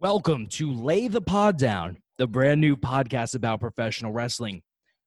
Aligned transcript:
Welcome 0.00 0.46
to 0.52 0.72
Lay 0.72 1.08
the 1.08 1.20
Pod 1.20 1.58
Down, 1.58 1.98
the 2.16 2.26
brand 2.26 2.60
new 2.60 2.74
podcast 2.76 3.34
about 3.34 3.60
professional 3.60 4.12
wrestling. 4.12 4.62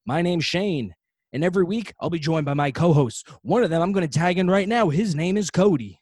My 0.06 0.22
name's 0.22 0.44
Shane, 0.44 0.94
and 1.32 1.42
every 1.42 1.64
week 1.64 1.92
I'll 2.00 2.10
be 2.10 2.20
joined 2.20 2.46
by 2.46 2.54
my 2.54 2.70
co 2.70 2.92
hosts. 2.92 3.24
One 3.42 3.64
of 3.64 3.70
them 3.70 3.82
I'm 3.82 3.90
going 3.92 4.08
to 4.08 4.18
tag 4.18 4.38
in 4.38 4.48
right 4.48 4.68
now. 4.68 4.90
His 4.90 5.14
name 5.16 5.36
is 5.36 5.50
Cody. 5.50 6.00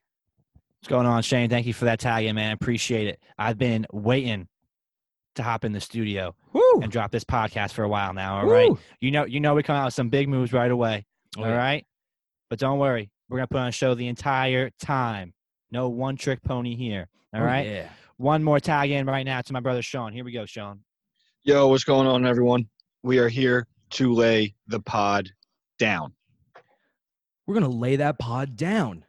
What's 0.80 0.88
going 0.90 1.06
on, 1.06 1.22
Shane? 1.22 1.48
Thank 1.48 1.66
you 1.66 1.72
for 1.72 1.86
that 1.86 2.00
tag 2.00 2.26
in, 2.26 2.34
man. 2.36 2.52
Appreciate 2.52 3.06
it. 3.08 3.18
I've 3.38 3.56
been 3.56 3.86
waiting 3.92 4.46
to 5.36 5.42
hop 5.42 5.64
in 5.64 5.72
the 5.72 5.80
studio 5.80 6.34
Woo! 6.52 6.80
and 6.82 6.92
drop 6.92 7.10
this 7.12 7.24
podcast 7.24 7.72
for 7.72 7.84
a 7.84 7.88
while 7.88 8.12
now. 8.12 8.40
All 8.40 8.46
right. 8.46 8.68
Woo! 8.68 8.78
You 9.00 9.10
know, 9.10 9.24
you 9.24 9.40
know 9.40 9.54
we 9.54 9.62
come 9.62 9.76
out 9.76 9.86
with 9.86 9.94
some 9.94 10.10
big 10.10 10.28
moves 10.28 10.52
right 10.52 10.70
away. 10.70 11.06
Oh, 11.38 11.44
all 11.44 11.48
yeah. 11.48 11.56
right. 11.56 11.86
But 12.50 12.58
don't 12.58 12.78
worry. 12.78 13.10
We're 13.30 13.38
gonna 13.38 13.46
put 13.48 13.60
on 13.60 13.68
a 13.68 13.72
show 13.72 13.94
the 13.94 14.08
entire 14.08 14.68
time. 14.78 15.32
No 15.70 15.88
one 15.88 16.16
trick 16.16 16.42
pony 16.42 16.76
here. 16.76 17.08
All 17.32 17.40
Oh, 17.40 17.44
right. 17.44 17.66
Yeah. 17.66 17.88
One 18.16 18.42
more 18.42 18.60
tag 18.60 18.90
in 18.90 19.06
right 19.06 19.24
now 19.24 19.40
to 19.40 19.52
my 19.52 19.60
brother 19.60 19.82
Sean. 19.82 20.12
Here 20.12 20.24
we 20.24 20.32
go, 20.32 20.46
Sean. 20.46 20.80
Yo, 21.44 21.68
what's 21.68 21.84
going 21.84 22.06
on, 22.06 22.26
everyone? 22.26 22.68
We 23.02 23.18
are 23.18 23.28
here 23.28 23.66
to 23.90 24.12
lay 24.12 24.54
the 24.68 24.80
pod 24.80 25.30
down. 25.78 26.14
We're 27.46 27.54
going 27.54 27.70
to 27.70 27.76
lay 27.76 27.96
that 27.96 28.18
pod 28.18 28.56
down. 28.56 29.04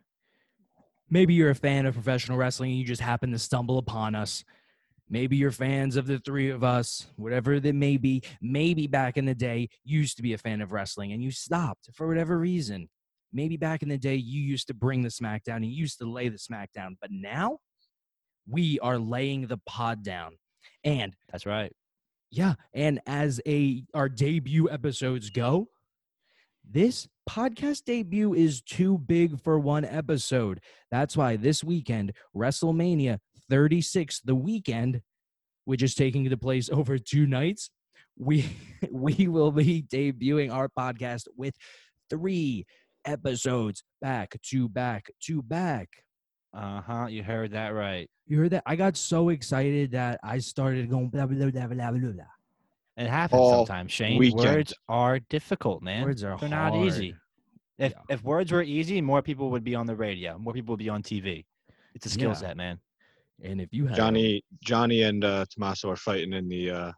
Maybe 1.09 1.35
you're 1.35 1.51
a 1.51 1.55
fan 1.55 1.85
of 1.85 1.93
professional 1.93 2.37
wrestling 2.37 2.71
and 2.71 2.79
you 2.79 2.85
just 2.85 3.01
happen 3.01 3.31
to 3.31 3.39
stumble 3.39 3.77
upon 3.77 4.15
us. 4.15 4.43
Maybe 5.09 5.37
you're 5.37 5.51
fans 5.51 5.95
of 5.95 6.07
the 6.07 6.17
three 6.17 6.49
of 6.49 6.63
us, 6.63 7.05
whatever 7.17 7.59
that 7.59 7.75
may 7.75 7.97
be. 7.97 8.23
Maybe 8.41 8.87
back 8.87 9.17
in 9.17 9.25
the 9.25 9.35
day, 9.35 9.69
you 9.83 9.99
used 9.99 10.17
to 10.17 10.23
be 10.23 10.33
a 10.33 10.39
fan 10.39 10.59
of 10.59 10.71
wrestling 10.71 11.11
and 11.11 11.21
you 11.21 11.29
stopped 11.29 11.89
for 11.93 12.07
whatever 12.07 12.39
reason. 12.39 12.89
Maybe 13.31 13.57
back 13.57 13.83
in 13.83 13.89
the 13.89 13.97
day, 13.97 14.15
you 14.15 14.41
used 14.41 14.67
to 14.67 14.73
bring 14.73 15.03
the 15.03 15.09
SmackDown 15.09 15.57
and 15.57 15.65
you 15.65 15.73
used 15.73 15.99
to 15.99 16.11
lay 16.11 16.29
the 16.29 16.37
SmackDown. 16.37 16.95
But 16.99 17.11
now, 17.11 17.59
we 18.47 18.79
are 18.79 18.97
laying 18.99 19.47
the 19.47 19.57
pod 19.65 20.03
down. 20.03 20.37
And 20.83 21.15
That's 21.31 21.45
right. 21.45 21.71
yeah, 22.29 22.55
and 22.73 22.99
as 23.05 23.39
a 23.47 23.83
our 23.93 24.09
debut 24.09 24.69
episodes 24.69 25.29
go, 25.29 25.67
this 26.69 27.07
podcast 27.29 27.85
debut 27.85 28.33
is 28.33 28.61
too 28.61 28.97
big 28.97 29.41
for 29.41 29.59
one 29.59 29.85
episode. 29.85 30.59
That's 30.91 31.15
why 31.15 31.37
this 31.37 31.63
weekend, 31.63 32.13
WrestleMania 32.35 33.19
36, 33.49 34.21
the 34.21 34.35
weekend, 34.35 35.01
which 35.65 35.83
is 35.83 35.95
taking 35.95 36.29
the 36.29 36.37
place 36.37 36.69
over 36.71 36.97
two 36.97 37.25
nights, 37.25 37.69
we 38.17 38.45
we 38.91 39.27
will 39.27 39.51
be 39.51 39.83
debuting 39.83 40.51
our 40.51 40.69
podcast 40.69 41.27
with 41.37 41.55
three 42.09 42.65
episodes 43.05 43.83
back 44.01 44.37
to 44.49 44.69
back 44.69 45.07
to 45.23 45.41
back. 45.41 45.89
Uh 46.53 46.81
huh. 46.81 47.07
You 47.09 47.23
heard 47.23 47.51
that 47.51 47.69
right. 47.69 48.09
You 48.27 48.37
heard 48.39 48.51
that? 48.51 48.63
I 48.65 48.75
got 48.75 48.95
so 48.95 49.29
excited 49.29 49.91
that 49.91 50.19
I 50.23 50.37
started 50.37 50.89
going 50.89 51.09
blah 51.09 51.25
blah 51.25 51.49
blah 51.49 51.65
blah 51.67 51.67
blah 51.67 51.91
blah. 51.91 52.11
blah. 52.11 52.23
It 52.95 53.09
happens 53.09 53.39
All 53.41 53.65
sometimes, 53.65 53.91
Shane. 53.91 54.19
weekend. 54.19 54.43
Words 54.45 54.73
are 54.87 55.19
difficult, 55.19 55.81
man. 55.81 56.03
Words 56.03 56.23
are. 56.23 56.37
They're 56.37 56.49
not 56.49 56.75
easy. 56.75 57.15
If 57.79 57.91
Yeah. 57.91 57.99
if 58.15 58.23
words 58.23 58.51
were 58.51 58.61
easy, 58.61 59.01
more 59.01 59.21
people 59.23 59.49
would 59.49 59.63
be 59.63 59.73
on 59.73 59.87
the 59.87 59.95
radio. 59.95 60.37
More 60.37 60.53
people 60.53 60.73
would 60.73 60.79
be 60.79 60.89
on 60.89 61.01
TV. 61.01 61.43
It's 61.95 62.05
a 62.05 62.09
skill 62.09 62.29
Yeah. 62.29 62.35
set, 62.35 62.55
man. 62.57 62.79
And 63.41 63.59
if 63.59 63.73
you 63.73 63.87
have 63.87 63.97
Johnny, 63.97 64.43
Johnny, 64.63 65.01
and 65.03 65.23
uh, 65.25 65.45
Tommaso 65.49 65.89
are 65.89 65.95
fighting 65.95 66.33
in 66.33 66.47
the. 66.47 66.69
Uh, 66.69 66.91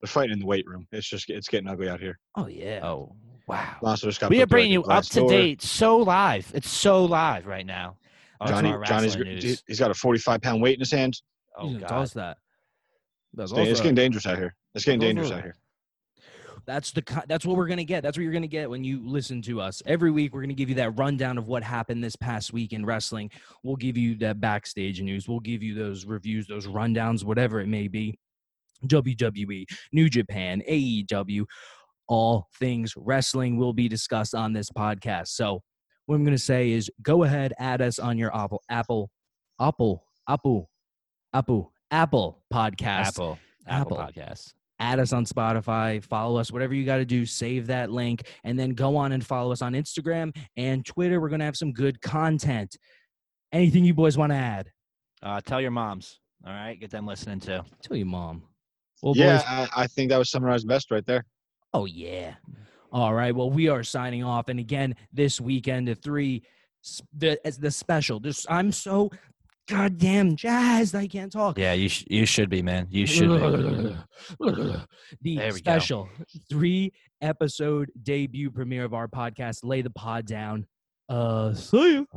they're 0.00 0.08
fighting 0.08 0.32
in 0.32 0.40
the 0.40 0.46
weight 0.46 0.66
room. 0.66 0.86
It's 0.92 1.08
just 1.08 1.30
it's 1.30 1.48
getting 1.48 1.68
ugly 1.68 1.88
out 1.88 2.00
here. 2.00 2.18
oh 2.34 2.48
yeah, 2.48 2.80
Oh, 2.82 3.14
wow. 3.46 3.76
Tommaso 3.78 4.08
just 4.08 4.20
got. 4.20 4.28
We 4.30 4.42
are 4.42 4.46
bringing 4.46 4.72
you 4.72 4.82
up 4.84 5.04
to 5.04 5.20
door. 5.20 5.28
date, 5.30 5.62
so 5.62 5.96
live. 5.98 6.50
It's 6.52 6.68
so 6.68 7.04
live 7.04 7.46
right 7.46 7.64
now. 7.64 7.96
On 8.40 8.48
Johnny, 8.48 8.74
Johnny's 8.86 9.16
news. 9.16 9.62
he's 9.66 9.78
got 9.78 9.90
a 9.90 9.94
45 9.94 10.40
pound 10.40 10.62
weight 10.62 10.74
in 10.74 10.80
his 10.80 10.90
hands. 10.92 11.22
Oh 11.56 11.64
He's 11.68 11.76
gonna 11.76 11.80
God. 11.80 11.88
toss 11.88 12.12
that. 12.14 12.38
That's, 13.34 13.52
It's, 13.52 13.70
it's 13.70 13.80
getting 13.80 13.94
dangerous 13.94 14.26
out 14.26 14.38
here. 14.38 14.54
It's 14.74 14.84
getting 14.84 15.00
dangerous 15.00 15.30
out 15.30 15.42
here. 15.42 15.56
that's 16.66 16.90
the 16.90 17.02
that's 17.28 17.46
what 17.46 17.56
we're 17.56 17.66
gonna 17.68 17.84
get. 17.84 18.02
That's 18.02 18.16
what 18.16 18.24
you're 18.24 18.32
gonna 18.32 18.46
get 18.46 18.68
when 18.68 18.82
you 18.84 19.00
listen 19.06 19.40
to 19.42 19.60
us 19.60 19.82
every 19.86 20.10
week. 20.10 20.34
We're 20.34 20.40
gonna 20.42 20.54
give 20.54 20.68
you 20.68 20.74
that 20.76 20.90
rundown 20.98 21.38
of 21.38 21.48
what 21.48 21.62
happened 21.62 22.02
this 22.02 22.16
past 22.16 22.52
week 22.52 22.72
in 22.72 22.84
wrestling. 22.84 23.30
We'll 23.62 23.76
give 23.76 23.96
you 23.96 24.16
that 24.16 24.40
backstage 24.40 25.00
news. 25.00 25.28
We'll 25.28 25.40
give 25.40 25.62
you 25.62 25.74
those 25.74 26.04
reviews, 26.06 26.46
those 26.46 26.66
rundowns, 26.66 27.24
whatever 27.24 27.60
it 27.60 27.68
may 27.68 27.88
be. 27.88 28.18
WWE, 28.86 29.64
New 29.92 30.08
Japan, 30.10 30.62
AEW, 30.68 31.46
all 32.08 32.48
things 32.58 32.92
wrestling 32.96 33.56
will 33.56 33.72
be 33.72 33.88
discussed 33.88 34.34
on 34.34 34.52
this 34.52 34.68
podcast. 34.70 35.28
So 35.28 35.62
what 36.06 36.16
I'm 36.16 36.24
gonna 36.24 36.38
say 36.38 36.70
is 36.70 36.90
go 37.02 37.24
ahead, 37.24 37.52
add 37.58 37.82
us 37.82 37.98
on 37.98 38.18
your 38.18 38.34
Apple, 38.34 38.62
Apple, 38.68 39.10
Apple, 39.60 40.06
Apple, 40.28 40.70
Apple, 41.32 41.72
Apple 41.90 42.42
podcast. 42.52 43.06
Apple. 43.08 43.38
Apple 43.68 44.00
Apple. 44.00 44.22
Podcasts. 44.22 44.54
add 44.78 44.98
us 45.00 45.12
on 45.12 45.24
Spotify, 45.24 46.02
follow 46.04 46.38
us, 46.38 46.52
whatever 46.52 46.74
you 46.74 46.84
got 46.84 46.98
to 46.98 47.04
do, 47.04 47.26
save 47.26 47.66
that 47.66 47.90
link, 47.90 48.22
and 48.44 48.58
then 48.58 48.70
go 48.70 48.96
on 48.96 49.12
and 49.12 49.24
follow 49.26 49.50
us 49.52 49.62
on 49.62 49.72
Instagram 49.72 50.36
and 50.56 50.84
Twitter. 50.84 51.20
We're 51.20 51.30
going 51.30 51.40
to 51.40 51.46
have 51.46 51.56
some 51.56 51.72
good 51.72 52.00
content. 52.00 52.76
Anything 53.52 53.84
you 53.84 53.94
boys 53.94 54.16
want 54.18 54.32
to 54.32 54.36
add? 54.36 54.70
Uh, 55.22 55.40
tell 55.40 55.60
your 55.60 55.70
moms. 55.70 56.20
All 56.46 56.52
right, 56.52 56.78
get 56.78 56.90
them 56.90 57.06
listening 57.06 57.40
too. 57.40 57.60
Tell 57.82 57.96
your 57.96 58.06
mom. 58.06 58.42
Well, 59.02 59.14
yeah, 59.16 59.38
boys, 59.38 59.44
I, 59.48 59.68
I 59.82 59.86
think 59.86 60.10
that 60.10 60.18
was 60.18 60.30
summarized 60.30 60.68
best 60.68 60.90
right 60.90 61.04
there. 61.06 61.24
oh, 61.72 61.86
yeah. 61.86 62.34
All 62.92 63.14
right. 63.14 63.34
Well, 63.34 63.50
we 63.50 63.68
are 63.68 63.82
signing 63.82 64.24
off. 64.24 64.48
And 64.48 64.58
again, 64.60 64.94
this 65.12 65.40
weekend, 65.40 65.88
the 65.88 65.94
three, 65.94 66.42
the, 67.16 67.38
as 67.46 67.58
the 67.58 67.70
special, 67.70 68.20
this, 68.20 68.46
I'm 68.48 68.72
so 68.72 69.10
goddamn 69.68 70.36
jazzed. 70.36 70.94
I 70.94 71.06
can't 71.06 71.32
talk. 71.32 71.58
Yeah, 71.58 71.72
you 71.72 71.88
sh- 71.88 72.04
you 72.08 72.24
should 72.26 72.48
be, 72.48 72.62
man. 72.62 72.86
You 72.90 73.06
should 73.06 73.28
be. 73.28 73.96
the 74.40 75.36
There 75.36 75.50
go. 75.50 75.56
special 75.56 76.08
three 76.48 76.92
episode 77.20 77.90
debut 78.02 78.50
premiere 78.50 78.84
of 78.84 78.94
our 78.94 79.08
podcast 79.08 79.60
lay 79.64 79.80
the 79.80 79.88
pod 79.88 80.26
down 80.26 80.66
uh 81.08 81.54
see 81.54 81.92
you 81.94 82.08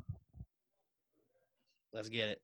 Let's 1.94 2.10
get 2.10 2.30
it. 2.30 2.42